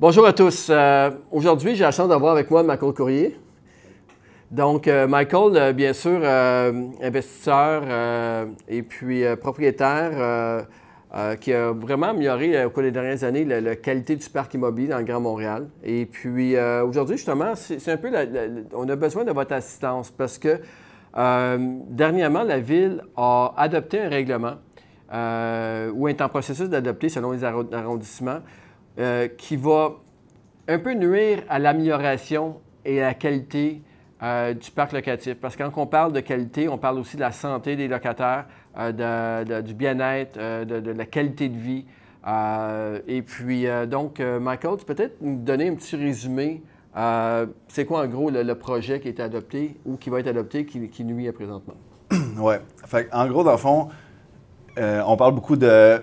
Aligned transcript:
Bonjour 0.00 0.24
à 0.24 0.32
tous. 0.32 0.68
Euh, 0.70 1.10
aujourd'hui, 1.30 1.76
j'ai 1.76 1.84
la 1.84 1.90
chance 1.90 2.08
d'avoir 2.08 2.32
avec 2.32 2.50
moi 2.50 2.62
Michael 2.62 2.94
Courrier. 2.94 3.36
Donc, 4.50 4.88
euh, 4.88 5.06
Michael, 5.06 5.56
euh, 5.58 5.72
bien 5.74 5.92
sûr, 5.92 6.24
investisseur 7.02 7.82
et 8.66 8.82
puis 8.82 9.24
propriétaire 9.38 10.64
qui 11.38 11.52
a 11.52 11.72
vraiment 11.72 12.06
amélioré 12.06 12.64
au 12.64 12.70
cours 12.70 12.82
des 12.82 12.92
dernières 12.92 13.24
années 13.24 13.44
la, 13.44 13.76
qualité 13.76 14.16
du 14.16 14.26
parc 14.30 14.54
immobilier 14.54 14.88
dans 14.88 15.02
Grand 15.02 15.20
Montréal. 15.20 15.68
Et 15.84 16.06
puis, 16.06 16.56
aujourd'hui, 16.58 17.18
justement, 17.18 17.52
c'est 17.54 17.86
un 17.92 17.98
peu, 17.98 18.10
on 18.72 18.88
a 18.88 18.96
besoin 18.96 19.24
de 19.24 19.32
votre 19.32 19.52
assistance 19.52 20.10
parce 20.10 20.38
que 20.38 20.60
dernièrement, 21.90 22.42
la 22.42 22.58
Ville 22.58 23.02
a 23.18 23.52
adopté 23.54 24.00
un 24.00 24.08
règlement 24.08 24.54
ou 25.12 26.08
est 26.08 26.22
en 26.22 26.28
processus 26.30 26.70
d'adopter 26.70 27.10
selon 27.10 27.32
les 27.32 27.44
arrondissements 27.44 28.40
qui 29.38 29.56
va 29.56 29.92
un 30.68 30.78
peu 30.78 30.92
nuire 30.92 31.42
à 31.48 31.58
l'amélioration 31.58 32.60
et 32.84 33.02
à 33.02 33.06
la 33.06 33.14
qualité 33.14 33.82
euh, 34.22 34.52
du 34.52 34.70
parc 34.70 34.92
locatif. 34.92 35.36
Parce 35.40 35.56
que 35.56 35.62
quand 35.62 35.82
on 35.82 35.86
parle 35.86 36.12
de 36.12 36.20
qualité, 36.20 36.68
on 36.68 36.76
parle 36.76 36.98
aussi 36.98 37.16
de 37.16 37.22
la 37.22 37.32
santé 37.32 37.74
des 37.74 37.88
locataires, 37.88 38.44
euh, 38.78 39.62
du 39.62 39.72
bien-être, 39.72 40.36
euh, 40.38 40.64
de, 40.64 40.90
la 40.90 41.06
qualité 41.06 41.48
de 41.48 41.56
vie. 41.56 41.86
et 43.08 43.22
puis, 43.22 43.66
donc, 43.88 44.20
Michael, 44.20 44.76
tu 44.78 44.84
peux 44.84 44.94
peut-être 44.94 45.16
nous 45.22 45.36
donner 45.36 45.68
un 45.68 45.74
petit 45.74 45.96
résumé. 45.96 46.62
c'est 47.68 47.86
quoi, 47.86 48.02
en 48.02 48.08
gros, 48.08 48.30
le, 48.30 48.54
projet 48.54 49.00
qui 49.00 49.08
été 49.08 49.22
adopté 49.22 49.80
ou 49.86 49.96
qui 49.96 50.10
va 50.10 50.20
être 50.20 50.28
adopté 50.28 50.66
qui, 50.66 50.88
qui 50.88 51.04
nuit 51.04 51.26
à 51.28 51.32
présentement? 51.32 51.74
Oui. 52.36 52.54
En 53.12 53.26
gros, 53.26 53.42
dans 53.42 53.52
le 53.52 53.56
fond, 53.56 53.88
on 54.76 55.16
parle 55.16 55.34
beaucoup 55.34 55.56
de 55.56 56.02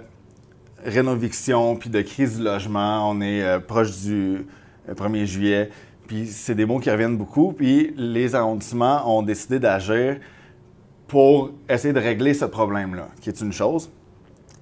rénoviction 0.84 1.76
puis 1.76 1.90
de 1.90 2.02
crise 2.02 2.38
du 2.38 2.44
logement. 2.44 3.09
On 3.09 3.22
est 3.22 3.59
proche 3.62 3.91
du 4.02 4.45
1er 4.90 5.26
juillet. 5.26 5.70
Puis 6.08 6.27
c'est 6.27 6.55
des 6.55 6.66
mots 6.66 6.80
qui 6.80 6.90
reviennent 6.90 7.18
beaucoup. 7.18 7.52
Puis 7.52 7.93
les 7.98 8.35
arrondissements 8.35 9.18
ont 9.18 9.21
décidé 9.21 9.60
d'agir 9.60 10.18
pour 11.07 11.52
essayer 11.70 11.93
de 11.93 11.99
régler 11.99 12.34
ce 12.34 12.46
problème-là, 12.46 13.07
qui 13.21 13.29
est 13.29 13.41
une 13.41 13.54
chose. 13.54 13.90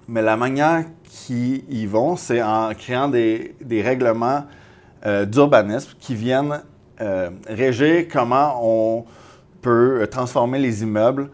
Mais 0.07 0.21
la 0.21 0.37
manière 0.37 0.85
qu'ils 1.03 1.63
y 1.69 1.85
vont, 1.85 2.15
c'est 2.15 2.41
en 2.41 2.73
créant 2.75 3.07
des, 3.07 3.55
règlements 3.83 4.45
euh, 5.05 5.25
d'urbanisme 5.25 5.93
qui 5.99 6.15
viennent 6.15 6.61
euh, 7.01 7.29
régir 7.47 8.07
comment 8.11 8.59
on 8.61 9.05
peut 9.61 10.07
transformer 10.11 10.59
les 10.59 10.83
immeubles, 10.83 11.29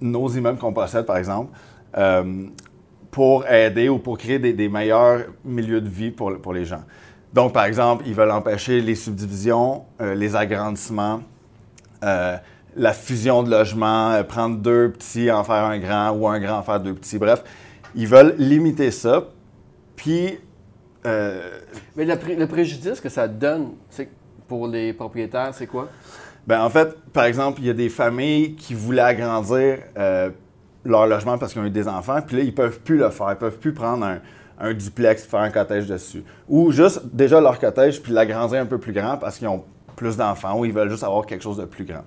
nos 0.00 0.28
immeubles 0.28 0.58
qu'on 0.58 0.72
possède 0.72 1.04
par 1.04 1.18
exemple, 1.18 1.52
euh, 1.96 2.46
pour 3.18 3.48
aider 3.48 3.88
ou 3.88 3.98
pour 3.98 4.16
créer 4.16 4.38
des, 4.38 4.68
meilleurs 4.68 5.24
milieux 5.44 5.80
de 5.80 5.88
vie 5.88 6.12
pour, 6.12 6.40
pour 6.40 6.52
les 6.52 6.64
gens. 6.64 6.84
Donc, 7.32 7.52
par 7.52 7.64
exemple, 7.64 8.04
ils 8.06 8.14
veulent 8.14 8.30
empêcher 8.30 8.80
les 8.80 8.94
subdivisions, 8.94 9.86
euh, 10.00 10.14
les 10.14 10.36
agrandissements, 10.36 11.22
euh, 12.04 12.36
la 12.76 12.92
fusion 12.92 13.42
de 13.42 13.50
logements, 13.50 14.12
euh, 14.12 14.22
prendre 14.22 14.58
deux 14.58 14.92
petits, 14.92 15.32
en 15.32 15.42
faire 15.42 15.64
un 15.64 15.80
grand, 15.80 16.12
ou 16.12 16.28
un 16.28 16.38
grand, 16.38 16.58
en 16.58 16.62
faire 16.62 16.78
deux 16.78 16.94
petits. 16.94 17.18
Bref, 17.18 17.42
ils 17.96 18.06
veulent 18.06 18.36
limiter 18.38 18.92
ça. 18.92 19.24
Puis. 19.96 20.38
Mais 21.04 22.04
le, 22.04 22.46
préjudice 22.46 23.00
que 23.00 23.08
ça 23.08 23.26
donne 23.26 23.72
pour 24.46 24.68
les 24.68 24.92
propriétaires, 24.92 25.52
c'est 25.54 25.66
quoi? 25.66 25.88
Bien, 26.46 26.62
en 26.62 26.70
fait, 26.70 26.96
par 27.12 27.24
exemple, 27.24 27.58
il 27.62 27.66
y 27.66 27.70
a 27.70 27.74
des 27.74 27.88
familles 27.88 28.54
qui 28.54 28.74
voulaient 28.74 29.02
agrandir 29.02 29.78
leur 30.84 31.06
logement 31.06 31.38
parce 31.38 31.52
qu'ils 31.52 31.62
ont 31.62 31.66
eu 31.66 31.70
des 31.70 31.88
enfants, 31.88 32.20
puis 32.26 32.36
là, 32.36 32.42
ils 32.42 32.46
ne 32.46 32.52
peuvent 32.52 32.80
plus 32.80 32.96
le 32.96 33.10
faire. 33.10 33.28
Ils 33.28 33.34
ne 33.34 33.36
peuvent 33.36 33.58
plus 33.58 33.72
prendre 33.72 34.04
un 34.04 34.18
un 34.60 34.74
duplex, 34.74 35.24
faire 35.24 35.40
un 35.40 35.50
cottage 35.50 35.86
dessus. 35.86 36.24
Ou 36.48 36.72
juste 36.72 37.02
déjà 37.12 37.40
leur 37.40 37.58
cottage, 37.58 38.02
puis 38.02 38.12
l'agrandir 38.12 38.60
un 38.60 38.66
peu 38.66 38.78
plus 38.78 38.92
grand 38.92 39.16
parce 39.16 39.38
qu'ils 39.38 39.48
ont 39.48 39.64
plus 39.96 40.16
d'enfants 40.16 40.58
ou 40.58 40.64
ils 40.64 40.72
veulent 40.72 40.90
juste 40.90 41.04
avoir 41.04 41.26
quelque 41.26 41.42
chose 41.42 41.58
de 41.58 41.64
plus 41.64 41.84
grand. 41.84 42.04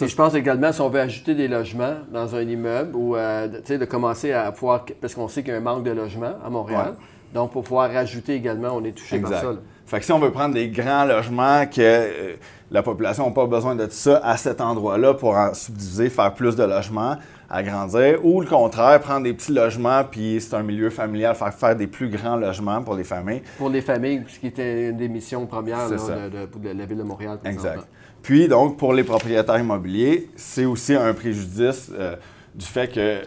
je 0.00 0.14
pense 0.14 0.34
également, 0.34 0.72
si 0.72 0.80
on 0.80 0.88
veut 0.88 1.00
ajouter 1.00 1.34
des 1.34 1.48
logements 1.48 1.96
dans 2.12 2.34
un 2.34 2.42
immeuble 2.42 2.94
ou 2.94 3.16
euh, 3.16 3.48
de 3.48 3.84
commencer 3.84 4.32
à 4.32 4.50
pouvoir, 4.52 4.84
parce 5.00 5.14
qu'on 5.14 5.28
sait 5.28 5.42
qu'il 5.42 5.52
y 5.52 5.54
a 5.54 5.58
un 5.58 5.62
manque 5.62 5.84
de 5.84 5.90
logements 5.90 6.36
à 6.44 6.50
Montréal, 6.50 6.94
donc 7.34 7.52
pour 7.52 7.62
pouvoir 7.62 7.92
rajouter 7.92 8.34
également, 8.34 8.70
on 8.72 8.84
est 8.84 8.92
touché 8.92 9.18
par 9.20 9.32
ça. 9.32 9.54
Fait 9.88 10.00
que 10.00 10.04
si 10.04 10.12
on 10.12 10.18
veut 10.18 10.30
prendre 10.30 10.52
des 10.52 10.68
grands 10.68 11.06
logements 11.06 11.64
que 11.64 11.80
euh, 11.80 12.34
la 12.70 12.82
population 12.82 13.24
n'a 13.24 13.32
pas 13.32 13.46
besoin 13.46 13.74
de 13.74 13.86
tout 13.86 13.92
ça 13.92 14.20
à 14.22 14.36
cet 14.36 14.60
endroit-là 14.60 15.14
pour 15.14 15.34
en 15.34 15.54
subdiviser, 15.54 16.10
faire 16.10 16.34
plus 16.34 16.54
de 16.56 16.62
logements, 16.62 17.16
agrandir, 17.48 18.22
ou 18.22 18.42
le 18.42 18.46
contraire, 18.46 19.00
prendre 19.00 19.22
des 19.22 19.32
petits 19.32 19.52
logements, 19.52 20.04
puis 20.04 20.42
c'est 20.42 20.54
un 20.54 20.62
milieu 20.62 20.90
familial, 20.90 21.34
faire 21.34 21.54
faire 21.54 21.74
des 21.74 21.86
plus 21.86 22.10
grands 22.10 22.36
logements 22.36 22.82
pour 22.82 22.96
les 22.96 23.04
familles. 23.04 23.40
Pour 23.56 23.70
les 23.70 23.80
familles, 23.80 24.24
ce 24.28 24.38
qui 24.38 24.48
était 24.48 24.90
une 24.90 24.98
des 24.98 25.08
missions 25.08 25.46
premières 25.46 25.88
de, 25.88 25.96
la 25.96 26.84
Ville 26.84 26.98
de 26.98 27.02
Montréal. 27.02 27.38
Exact. 27.46 27.88
Puis, 28.20 28.46
donc, 28.46 28.76
pour 28.76 28.92
les 28.92 29.04
propriétaires 29.04 29.58
immobiliers, 29.58 30.28
c'est 30.36 30.66
aussi 30.66 30.94
un 30.94 31.14
préjudice 31.14 31.90
euh, 31.98 32.14
du 32.54 32.66
fait 32.66 32.88
que 32.88 33.22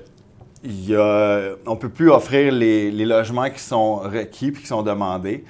il 0.63 0.95
on 0.95 1.71
ne 1.71 1.79
peut 1.79 1.89
plus 1.89 2.11
offrir 2.11 2.53
les, 2.53 2.91
logements 2.91 3.49
qui 3.49 3.61
sont 3.61 3.95
requis 3.95 4.49
et 4.49 4.51
qui 4.51 4.67
sont 4.67 4.83
demandés, 4.83 5.43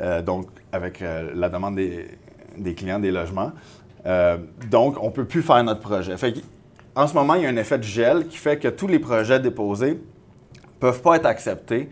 euh, 0.00 0.22
donc 0.22 0.48
avec 0.72 1.02
euh, 1.02 1.32
la 1.34 1.48
demande 1.48 1.76
des, 1.76 2.74
clients 2.74 2.98
des 2.98 3.10
logements. 3.10 3.52
donc, 4.70 4.96
on 5.02 5.06
ne 5.06 5.12
peut 5.12 5.24
plus 5.24 5.42
faire 5.42 5.62
notre 5.64 5.80
projet. 5.80 6.16
Fait 6.16 6.34
en 6.94 7.06
ce 7.06 7.14
moment, 7.14 7.34
il 7.34 7.42
y 7.42 7.46
a 7.46 7.48
un 7.48 7.56
effet 7.56 7.78
de 7.78 7.84
gel 7.84 8.26
qui 8.26 8.36
fait 8.36 8.58
que 8.58 8.68
tous 8.68 8.88
les 8.88 8.98
projets 8.98 9.38
déposés 9.38 9.92
ne 9.92 10.80
peuvent 10.80 11.00
pas 11.00 11.16
être 11.16 11.26
acceptés 11.26 11.88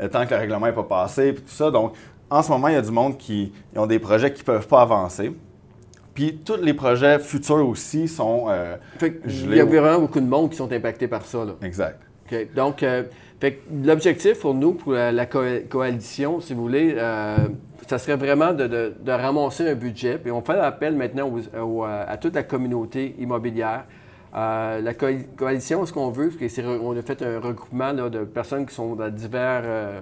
euh, 0.00 0.08
tant 0.08 0.24
que 0.24 0.30
le 0.30 0.40
règlement 0.40 0.66
n'est 0.66 0.72
pas 0.72 0.82
passé 0.82 1.28
et 1.28 1.34
tout 1.34 1.42
ça. 1.46 1.70
Donc, 1.70 1.94
en 2.28 2.42
ce 2.42 2.50
moment, 2.50 2.68
il 2.68 2.74
y 2.74 2.76
a 2.76 2.82
du 2.82 2.90
monde 2.90 3.16
qui 3.18 3.52
ont 3.76 3.86
des 3.86 3.98
projets 3.98 4.32
qui 4.32 4.40
ne 4.40 4.46
peuvent 4.46 4.66
pas 4.66 4.82
avancer. 4.82 5.32
Puis 6.14 6.38
tous 6.44 6.56
les 6.56 6.74
projets 6.74 7.18
futurs 7.18 7.66
aussi 7.66 8.08
sont 8.08 8.46
euh, 8.48 8.76
Il 9.26 9.54
y 9.54 9.60
a 9.60 9.64
vraiment 9.64 10.00
beaucoup 10.00 10.20
de 10.20 10.26
monde 10.26 10.50
qui 10.50 10.56
sont 10.56 10.70
impactés 10.72 11.08
par 11.08 11.24
ça. 11.24 11.46
Exact. 11.62 12.00
Donc, 12.54 12.82
euh, 12.82 13.04
l'objectif 13.84 14.40
pour 14.40 14.54
nous, 14.54 14.72
pour 14.72 14.92
la, 14.92 15.26
coalition, 15.26 16.40
si 16.40 16.54
vous 16.54 16.62
voulez, 16.62 16.94
ça 17.86 17.98
serait 17.98 18.16
vraiment 18.16 18.52
de, 18.52 18.92
ramasser 19.06 19.68
un 19.68 19.74
budget. 19.74 20.18
Puis 20.18 20.30
on 20.30 20.42
fait 20.42 20.58
appel 20.58 20.94
maintenant 20.94 21.32
à 21.86 22.16
toute 22.18 22.34
la 22.34 22.42
communauté 22.42 23.14
immobilière 23.18 23.84
euh, 24.34 24.80
la 24.80 24.94
coalition, 24.94 25.84
ce 25.86 25.92
qu'on 25.92 26.10
veut, 26.10 26.32
c'est 26.48 26.64
on 26.64 26.96
a 26.96 27.02
fait 27.02 27.22
un 27.22 27.40
regroupement 27.40 27.92
de 27.92 28.24
personnes 28.24 28.66
qui 28.66 28.74
sont 28.74 28.94
dans 28.94 29.08
divers 29.10 29.62
euh, 29.64 30.00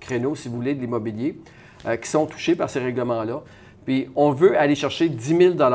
créneaux, 0.00 0.34
si 0.34 0.48
vous 0.48 0.56
voulez, 0.56 0.74
de 0.74 0.80
l'immobilier, 0.80 1.38
euh, 1.86 1.96
qui 1.96 2.08
sont 2.08 2.26
touchés 2.26 2.54
par 2.54 2.68
ces 2.68 2.80
règlements-là. 2.80 3.42
Puis 3.86 4.10
on 4.16 4.32
veut 4.32 4.58
aller 4.58 4.74
chercher 4.74 5.08
10 5.08 5.54
000 5.56 5.72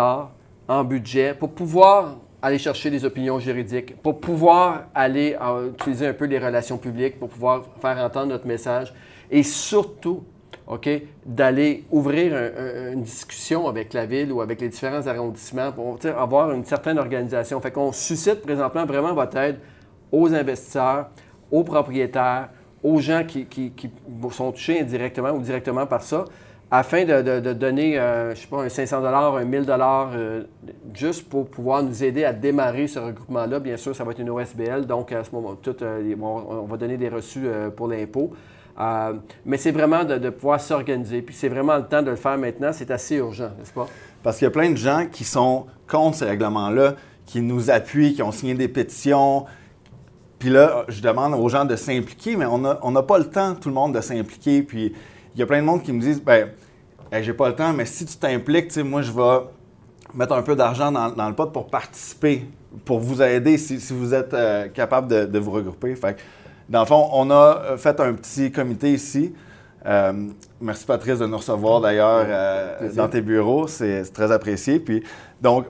en 0.68 0.84
budget 0.84 1.34
pour 1.34 1.52
pouvoir 1.52 2.18
aller 2.41 2.57
chercher 2.57 2.89
des 2.89 3.05
opinions 3.05 3.39
juridiques, 3.39 4.01
pour 4.01 4.19
pouvoir 4.19 4.85
aller 4.95 5.38
utiliser 5.73 6.07
un 6.07 6.13
peu 6.13 6.25
les 6.25 6.39
relations 6.39 6.77
publiques, 6.77 7.19
pour 7.19 7.29
pouvoir 7.29 7.66
faire 7.81 7.97
entendre 7.97 8.27
notre 8.27 8.47
message 8.47 8.94
et 9.29 9.44
surtout 9.44 10.23
OK, 10.67 10.88
d'aller 11.25 11.83
ouvrir 11.89 12.31
une 12.94 13.01
discussion 13.01 13.67
avec 13.67 13.91
la 13.94 14.05
ville 14.05 14.31
ou 14.31 14.41
avec 14.41 14.61
les 14.61 14.69
différents 14.69 15.05
arrondissements 15.07 15.72
pour 15.72 15.97
avoir 16.16 16.51
une 16.51 16.63
certaine 16.63 17.00
organisation. 17.00 17.59
Fait 17.59 17.72
qu'on 17.72 17.91
suscite 17.91 18.44
présentement 18.44 18.85
vraiment 18.85 19.13
votre 19.13 19.35
aide 19.38 19.57
aux 20.11 20.31
investisseurs, 20.31 21.09
aux 21.51 21.63
propriétaires, 21.63 22.50
aux 22.83 23.00
gens 23.00 23.23
qui, 23.25 23.47
sont 24.31 24.51
touchés 24.51 24.79
indirectement 24.79 25.31
ou 25.31 25.39
directement 25.39 25.88
par 25.88 26.03
ça, 26.03 26.25
afin 26.72 27.06
de, 27.06 27.53
donner, 27.53 28.00
euh, 28.00 28.35
je 28.35 28.41
sais 28.41 28.47
pas, 28.47 28.63
un 28.63 28.69
500 28.69 29.03
un 29.03 29.44
1000 29.44 29.66
euh, 29.69 30.44
juste 30.94 31.28
pour 31.28 31.50
pouvoir 31.50 31.81
nous 31.81 32.03
aider 32.03 32.24
à 32.24 32.34
démarrer 32.34 32.88
ce 32.88 33.00
regroupement-là. 33.00 33.59
Bien 33.59 33.78
sûr, 33.78 33.96
ça 33.96 34.03
va 34.03 34.12
être 34.12 34.19
une 34.19 34.30
OSBL, 34.30 34.85
donc 34.85 35.12
à 35.12 35.24
ce 35.24 35.31
moment, 35.31 35.56
tout, 35.56 35.75
euh, 35.81 36.16
on 36.22 36.66
va 36.66 36.78
donner 36.78 36.97
des 36.97 37.09
reçus 37.09 37.47
pour 37.75 37.88
l'impôt. 37.88 38.31
Euh, 38.80 39.13
mais 39.46 39.57
c'est 39.57 39.72
vraiment 39.72 40.03
de, 40.06 40.30
pouvoir 40.30 40.62
s'organiser. 40.62 41.22
Puis 41.22 41.35
c'est 41.35 41.50
vraiment 41.50 41.75
le 41.78 41.85
temps 41.85 42.02
de 42.02 42.12
le 42.12 42.16
faire 42.16 42.38
maintenant. 42.38 42.71
C'est 42.71 42.92
assez 42.92 43.16
urgent, 43.16 43.51
n'est-ce 43.57 43.74
pas? 43.74 43.88
Parce 44.24 44.38
qu'il 44.38 44.45
y 44.45 44.48
a 44.48 44.51
plein 44.51 44.69
de 44.69 44.77
gens 44.77 45.06
qui 45.12 45.24
sont 45.24 45.66
contre 45.88 46.18
ces 46.18 46.25
règlements-là, 46.25 46.95
qui 47.25 47.42
nous 47.42 47.69
appuient, 47.69 48.13
qui 48.13 48.24
ont 48.24 48.31
signé 48.31 48.54
des 48.54 48.68
pétitions. 48.68 49.45
Puis 50.39 50.50
là, 50.50 50.86
je 50.88 51.01
demande 51.01 51.33
aux 51.33 51.50
gens 51.50 51.66
de 51.66 51.75
s'impliquer, 51.75 52.38
mais 52.38 52.45
on 52.45 52.92
n'a 52.92 53.04
pas 53.04 53.18
le 53.18 53.30
temps, 53.30 53.56
tout 53.56 53.68
le 53.68 53.75
monde, 53.75 53.94
de 53.94 54.01
s'impliquer. 54.01 54.63
Puis 54.63 54.94
il 55.39 55.44
y 55.44 55.44
a 55.44 55.47
plein 55.47 55.62
de 55.62 55.65
monde 55.65 55.83
qui 55.83 55.94
me 55.94 56.01
disent, 56.01 56.21
ben, 56.21 56.50
j'ai 57.21 57.31
pas 57.31 57.47
le 57.47 57.56
temps, 57.56 57.71
mais 57.71 57.86
si 57.86 58.06
tu 58.06 58.18
t'impliques, 58.18 58.75
moi, 58.80 59.01
je 59.01 59.09
vais 59.13 59.39
mettre 60.13 60.33
un 60.33 60.41
peu 60.41 60.53
d'argent 60.53 60.91
dans, 60.91 61.30
le 61.30 61.33
pot 61.33 61.47
pour 61.47 61.68
participer, 61.68 62.45
pour 62.83 63.00
vous 63.00 63.21
aider 63.21 63.57
si, 63.57 63.77
vous 63.94 64.13
êtes 64.13 64.33
euh, 64.33 64.68
capable 64.68 65.07
de, 65.07 65.25
de, 65.25 65.39
vous 65.39 65.51
regrouper. 65.51 65.95
Fait 65.95 66.18
dans 66.68 66.81
le 66.81 66.86
fond, 66.86 67.07
on 67.13 67.31
a 67.31 67.62
euh, 67.69 67.77
fait 67.77 67.97
un 68.01 68.12
petit 68.15 68.51
comité 68.51 68.91
ici. 68.91 69.33
Euh, 69.86 70.12
merci 70.59 70.86
Patrice 70.86 71.19
de 71.19 71.25
nous 71.25 71.38
recevoir 71.38 71.80
d'ailleurs 71.80 72.25
euh, 72.27 72.92
dans 72.94 73.07
tes 73.07 73.21
bureaux, 73.21 73.65
c'est 73.68 74.03
très 74.12 74.33
apprécié. 74.33 74.81
Puis, 74.81 75.01
donc, 75.42 75.68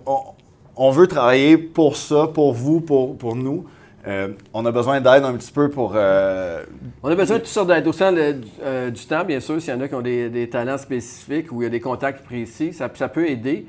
on, 0.75 0.89
veut 0.89 1.06
travailler 1.06 1.60
pour 1.60 1.95
ça, 1.95 2.25
pour 2.33 2.54
vous, 2.54 2.81
pour, 2.81 3.15
pour 3.15 3.36
nous. 3.36 3.65
Euh, 4.07 4.30
on 4.54 4.66
a 4.66 4.72
besoin 4.72 5.01
d'aide 5.01 5.24
un 5.24 5.34
petit 5.34 5.51
peu 5.51 5.69
pour. 5.69 5.94
euh, 5.96 6.63
On 7.04 7.10
a 7.10 7.16
besoin 7.16 7.38
de 7.38 7.42
toutes 7.42 7.50
sortes 7.51 7.68
d'aide. 7.68 7.88
Au 7.88 7.92
sein 7.92 8.12
de- 8.12 8.38
euh, 8.63 8.90
du 8.90 9.06
temps, 9.06 9.25
bien 9.25 9.40
sûr, 9.40 9.62
s'il 9.62 9.74
y 9.74 9.78
en 9.78 9.81
a 9.81 9.88
qui 9.88 9.96
ont 9.96 10.01
des, 10.01 10.50
talents 10.50 10.78
spécifiques 10.78 11.51
ou 11.51 11.62
il 11.62 11.66
y 11.66 11.68
a 11.68 11.69
des 11.69 11.81
contacts 11.81 12.24
précis, 12.24 12.74
ça, 12.74 12.88
peut 12.90 13.30
aider. 13.30 13.66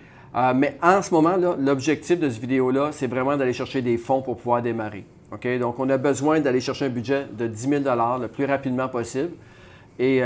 Mais 0.54 0.76
en 0.82 1.02
ce 1.02 1.12
moment, 1.12 1.34
l'objectif 1.58 2.18
de 2.20 2.30
cette 2.30 2.40
vidéo-là, 2.40 2.90
c'est 2.92 3.08
vraiment 3.08 3.36
d'aller 3.36 3.52
chercher 3.52 3.82
des 3.82 3.98
fonds 3.98 4.22
pour 4.22 4.36
pouvoir 4.36 4.62
démarrer. 4.62 5.04
Donc, 5.60 5.78
on 5.78 5.88
a 5.90 5.96
besoin 5.96 6.40
d'aller 6.40 6.60
chercher 6.60 6.86
un 6.86 6.90
budget 6.90 7.26
de 7.36 7.46
10 7.46 7.68
000 7.68 7.82
le 8.20 8.26
plus 8.28 8.44
rapidement 8.44 8.88
possible. 8.88 9.30
Et 9.98 10.22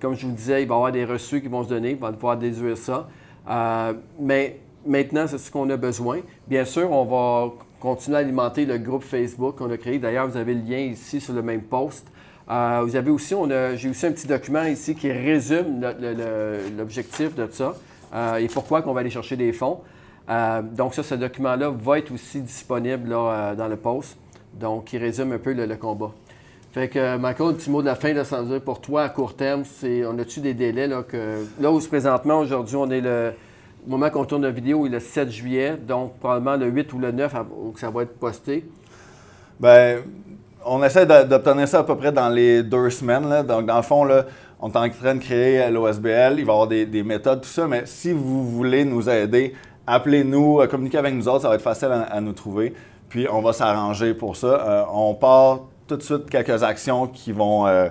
comme 0.00 0.16
je 0.16 0.26
vous 0.26 0.32
disais, 0.32 0.62
il 0.62 0.68
va 0.68 0.74
y 0.74 0.76
avoir 0.76 0.92
des 0.92 1.04
reçus 1.04 1.40
qui 1.40 1.48
vont 1.48 1.62
se 1.62 1.68
donner, 1.68 1.96
on 2.00 2.04
va 2.04 2.12
pouvoir 2.12 2.36
déduire 2.36 2.76
ça. 2.76 3.08
Mais 4.18 4.58
maintenant, 4.84 5.26
c'est 5.28 5.38
ce 5.38 5.50
qu'on 5.52 5.70
a 5.70 5.76
besoin. 5.76 6.18
Bien 6.48 6.64
sûr, 6.64 6.90
on 6.90 7.04
va 7.04 7.52
continuer 7.80 8.18
à 8.18 8.20
alimenter 8.20 8.66
le 8.66 8.78
groupe 8.78 9.02
Facebook 9.02 9.56
qu'on 9.56 9.70
a 9.70 9.76
créé. 9.76 9.98
D'ailleurs, 9.98 10.28
vous 10.28 10.36
avez 10.36 10.54
le 10.54 10.60
lien 10.60 10.78
ici 10.78 11.20
sur 11.20 11.32
le 11.32 11.42
même 11.42 11.62
post. 11.62 12.06
Euh, 12.48 12.82
vous 12.84 12.96
avez 12.96 13.10
aussi, 13.10 13.34
j'ai 13.76 13.88
aussi 13.88 14.06
un 14.06 14.12
petit 14.12 14.26
document 14.26 14.64
ici 14.64 14.94
qui 14.94 15.10
résume 15.10 15.80
l'objectif 16.76 17.34
de 17.34 17.48
ça 17.50 17.74
euh, 18.12 18.36
et 18.36 18.48
pourquoi 18.48 18.82
qu'on 18.82 18.92
va 18.92 19.00
aller 19.00 19.10
chercher 19.10 19.36
des 19.36 19.52
fonds. 19.52 19.80
Euh, 20.28 20.60
donc 20.62 20.94
ça, 20.94 21.02
ce 21.02 21.14
document-là 21.14 21.70
va 21.70 21.98
être 21.98 22.12
aussi 22.12 22.40
disponible 22.40 23.08
dans 23.08 23.68
le 23.68 23.76
post, 23.76 24.16
donc 24.54 24.86
qui 24.86 24.98
résume 24.98 25.32
un 25.32 25.38
peu 25.38 25.52
le, 25.52 25.76
combat. 25.76 26.12
Fait 26.72 26.88
que, 26.88 27.16
Michael, 27.16 27.48
un 27.48 27.52
petit 27.54 27.70
mot 27.70 27.82
de 27.82 27.86
la 27.86 27.94
fin, 27.94 28.12
là, 28.12 28.24
sans 28.24 28.42
dire 28.42 28.60
pour 28.60 28.80
toi, 28.80 29.04
à 29.04 29.08
court 29.08 29.34
terme, 29.34 29.62
c'est, 29.64 30.04
on 30.04 30.18
a-tu 30.18 30.40
des 30.40 30.54
délais 30.54 30.86
là, 30.86 31.02
que, 31.02 31.44
là 31.60 31.72
où 31.72 31.80
présentement, 31.80 32.40
aujourd'hui, 32.40 32.76
on 32.76 32.90
est 32.90 33.00
le, 33.00 33.32
au 33.86 33.90
moment 33.90 34.10
qu'on 34.10 34.24
tourne 34.24 34.42
la 34.42 34.50
vidéo, 34.50 34.86
il 34.86 34.92
est 34.92 34.96
le 34.96 35.00
7 35.00 35.30
juillet, 35.30 35.76
donc 35.76 36.18
probablement 36.18 36.56
le 36.56 36.66
8 36.66 36.92
ou 36.92 36.98
le 36.98 37.12
9 37.12 37.34
à- 37.34 37.42
où 37.42 37.74
ça 37.76 37.90
va 37.90 38.02
être 38.02 38.18
posté. 38.18 38.68
Ben, 39.58 39.98
on 40.64 40.82
essaie 40.82 41.06
d'obtenir 41.06 41.66
ça 41.68 41.80
à 41.80 41.82
peu 41.84 41.96
près 41.96 42.12
dans 42.12 42.28
les 42.28 42.62
deux 42.62 42.90
semaines. 42.90 43.28
là. 43.28 43.42
Donc, 43.42 43.66
dans 43.66 43.76
le 43.76 43.82
fond, 43.82 44.04
là, 44.04 44.24
on 44.60 44.70
est 44.70 44.76
en 44.76 44.88
train 44.90 45.14
de 45.14 45.20
créer 45.20 45.70
l'OSBL. 45.70 46.38
Il 46.38 46.44
va 46.44 46.52
y 46.52 46.54
avoir 46.54 46.66
des, 46.66 46.86
des 46.86 47.02
méthodes, 47.02 47.40
tout 47.40 47.48
ça. 47.48 47.66
Mais 47.66 47.82
si 47.86 48.12
vous 48.12 48.44
voulez 48.48 48.84
nous 48.84 49.08
aider, 49.08 49.54
appelez-nous, 49.86 50.60
euh, 50.60 50.66
communiquez 50.66 50.98
avec 50.98 51.14
nous 51.14 51.28
autres. 51.28 51.42
Ça 51.42 51.48
va 51.48 51.54
être 51.54 51.62
facile 51.62 51.88
à, 51.90 52.20
nous 52.20 52.32
trouver. 52.32 52.74
Puis, 53.08 53.26
on 53.30 53.40
va 53.40 53.52
s'arranger 53.52 54.14
pour 54.14 54.36
ça. 54.36 54.46
Euh, 54.46 54.82
on 54.92 55.14
part 55.14 55.60
tout 55.86 55.96
de 55.96 56.02
suite 56.02 56.28
quelques 56.30 56.62
actions 56.62 57.06
qui 57.06 57.32
vont 57.32 57.66
euh, 57.66 57.88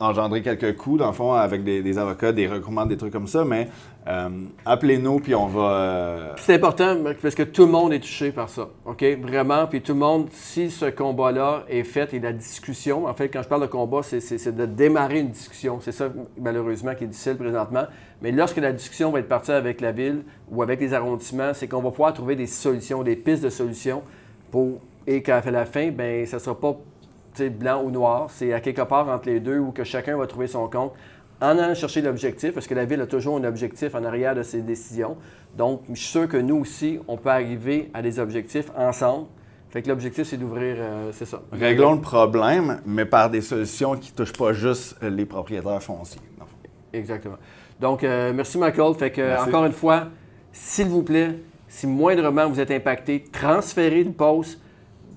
engendrer 0.00 0.42
quelques 0.42 0.76
coûts, 0.76 0.96
dans 0.96 1.08
le 1.08 1.12
fond, 1.12 1.32
avec 1.32 1.64
des, 1.64 1.98
avocats, 1.98 2.32
des 2.32 2.46
recours, 2.46 2.86
des 2.86 2.96
trucs 2.96 3.12
comme 3.12 3.26
ça. 3.26 3.44
Mais 3.44 3.68
euh, 4.08 4.28
appelez-nous, 4.64 5.20
puis 5.20 5.34
on 5.34 5.46
va. 5.46 5.70
euh, 5.72 6.32
C'est 6.36 6.54
important 6.54 6.96
parce 7.20 7.34
que 7.34 7.42
tout 7.44 7.66
le 7.66 7.70
monde 7.72 7.92
est 7.92 8.00
touché 8.00 8.32
par 8.32 8.48
ça, 8.48 8.68
OK? 8.84 9.04
Vraiment, 9.22 9.66
puis 9.66 9.80
tout 9.80 9.92
le 9.92 9.98
monde, 9.98 10.28
si 10.32 10.70
ce 10.70 10.86
combat-là 10.86 11.64
est 11.68 11.84
fait 11.84 12.12
et 12.14 12.18
la 12.20 12.32
discussion, 12.32 13.06
en 13.06 13.14
fait, 13.14 13.28
quand 13.28 13.42
je 13.42 13.48
parle 13.48 13.62
de 13.62 13.66
combat, 13.66 14.02
c'est- 14.02 14.50
de 14.50 14.66
démarrer 14.66 15.20
une 15.20 15.30
discussion. 15.30 15.78
C'est 15.80 15.92
ça, 15.92 16.08
malheureusement, 16.40 16.94
qui 16.94 17.04
est 17.04 17.08
difficile 17.08 17.36
présentement. 17.36 17.84
Mais 18.20 18.32
lorsque 18.32 18.58
la 18.58 18.72
discussion 18.72 19.10
va 19.10 19.20
être 19.20 19.28
partie 19.28 19.52
avec 19.52 19.80
la 19.80 19.92
ville 19.92 20.22
ou 20.50 20.62
avec 20.62 20.80
les 20.80 20.94
arrondissements, 20.94 21.54
c'est 21.54 21.68
qu'on 21.68 21.80
va 21.82 21.90
pouvoir 21.90 22.12
trouver 22.12 22.36
des 22.36 22.46
solutions, 22.46 23.02
des 23.02 23.16
pistes 23.16 23.42
de 23.44 23.50
solutions 23.50 24.02
pour... 24.50 24.80
Et 25.04 25.20
qu'à 25.20 25.42
la 25.50 25.64
fin, 25.64 25.90
ben 25.90 26.24
ça 26.26 26.36
ne 26.36 26.40
sera 26.42 26.56
pas 26.60 26.76
blanc 27.40 27.82
ou 27.82 27.90
noir. 27.90 28.26
C'est 28.30 28.52
à 28.52 28.60
quelque 28.60 28.82
part 28.82 29.08
entre 29.08 29.28
les 29.28 29.40
deux 29.40 29.58
où 29.58 29.72
que 29.72 29.84
chacun 29.84 30.16
va 30.16 30.26
trouver 30.26 30.46
son 30.46 30.68
compte 30.68 30.92
en 31.40 31.58
allant 31.58 31.74
chercher 31.74 32.02
l'objectif, 32.02 32.54
parce 32.54 32.68
que 32.68 32.74
la 32.74 32.84
ville 32.84 33.00
a 33.00 33.06
toujours 33.06 33.36
un 33.36 33.42
objectif 33.42 33.96
en 33.96 34.04
arrière 34.04 34.36
de 34.36 34.44
ses 34.44 34.62
décisions. 34.62 35.16
Donc, 35.56 35.82
je 35.88 35.98
suis 35.98 36.06
sûr 36.06 36.28
que 36.28 36.36
nous 36.36 36.56
aussi, 36.56 37.00
on 37.08 37.16
peut 37.16 37.30
arriver 37.30 37.90
à 37.94 38.00
des 38.00 38.20
objectifs 38.20 38.70
ensemble. 38.76 39.26
Fait 39.70 39.82
que 39.82 39.88
l'objectif, 39.88 40.24
c'est 40.24 40.36
d'ouvrir, 40.36 40.76
euh, 40.78 41.10
c'est 41.12 41.24
ça. 41.24 41.42
Réglons 41.50 41.94
le 41.94 42.00
problème, 42.00 42.80
mais 42.86 43.06
par 43.06 43.28
des 43.28 43.40
solutions 43.40 43.96
qui 43.96 44.12
ne 44.12 44.16
touchent 44.16 44.38
pas 44.38 44.52
juste 44.52 44.96
les 45.02 45.24
propriétaires 45.26 45.82
fonciers. 45.82 46.20
Exactement. 46.92 47.38
Donc, 47.80 48.04
euh, 48.04 48.32
merci 48.32 48.58
Michael. 48.58 48.94
Fait 48.94 49.10
que, 49.10 49.22
Merci. 49.22 49.48
encore 49.48 49.64
une 49.64 49.72
fois, 49.72 50.08
s'il 50.52 50.86
vous 50.86 51.02
plaît, 51.02 51.38
si 51.66 51.86
moindrement 51.86 52.48
vous 52.48 52.60
êtes 52.60 52.70
impacté, 52.70 53.24
transférez 53.32 54.04
le 54.04 54.12
post, 54.12 54.60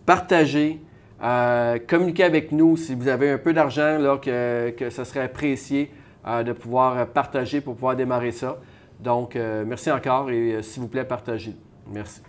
partagez, 0.06 0.80
euh, 1.24 1.80
communiquez 1.88 2.24
avec 2.24 2.52
nous 2.52 2.78
si 2.78 2.96
vous 2.96 3.08
avez 3.08 3.32
un 3.32 3.38
peu 3.38 3.54
d'argent, 3.54 3.98
que, 4.22 4.72
que 4.72 4.90
ce 4.90 5.04
serait 5.04 5.22
apprécié 5.22 5.92
euh, 6.28 6.44
de 6.44 6.54
pouvoir 6.54 6.98
euh, 6.98 7.06
partager 7.06 7.62
pour 7.62 7.76
pouvoir 7.76 7.96
démarrer 7.96 8.32
ça. 8.32 8.58
Donc, 9.00 9.36
merci 9.36 9.92
encore 9.92 10.32
et 10.32 10.64
s'il 10.64 10.82
vous 10.82 10.88
plaît, 10.88 11.04
partagez. 11.04 11.54
Merci. 11.92 12.22